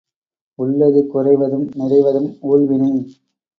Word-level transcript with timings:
உள்ளது 0.59 1.01
குறைவதும் 1.13 1.67
நிறைவதும் 1.79 2.29
ஊழ்வினை. 2.41 2.91